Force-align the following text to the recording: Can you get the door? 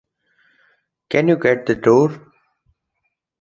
Can 1.11 1.27
you 1.27 1.37
get 1.37 1.67
the 1.67 1.75
door? 1.75 2.19